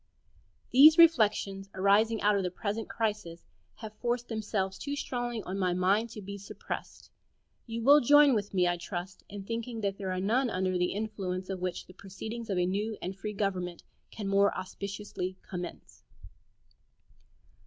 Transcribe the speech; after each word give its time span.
These 0.71 0.97
reflections, 0.97 1.69
arising 1.75 2.23
out 2.23 2.35
of 2.35 2.41
the 2.41 2.49
present 2.49 2.89
crisis, 2.89 3.45
have 3.75 3.93
forced 3.99 4.29
themselves 4.29 4.79
too 4.79 4.95
strongly 4.95 5.43
on 5.43 5.59
my 5.59 5.73
mind 5.75 6.09
to 6.09 6.23
be 6.23 6.39
suppressed. 6.39 7.11
You 7.67 7.83
will 7.83 7.99
join 8.01 8.33
with 8.33 8.51
me, 8.51 8.67
I 8.67 8.77
trust, 8.77 9.23
in 9.29 9.43
thinking 9.43 9.81
that 9.81 9.99
there 9.99 10.11
are 10.11 10.19
none 10.19 10.49
under 10.49 10.75
the 10.75 10.91
influence 10.93 11.51
of 11.51 11.59
which 11.61 11.85
the 11.85 11.93
proceedings 11.93 12.49
of 12.49 12.57
a 12.57 12.65
new 12.65 12.97
and 12.99 13.15
free 13.15 13.33
government 13.33 13.83
can 14.09 14.27
more 14.27 14.51
auspiciously 14.57 15.37
commence. 15.47 16.01